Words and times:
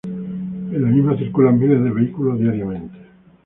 En 0.71 0.81
la 0.81 0.87
misma 0.87 1.15
circulan 1.15 1.59
miles 1.59 1.83
de 1.83 1.91
vehículos 1.91 2.39
diariamente. 2.39 2.97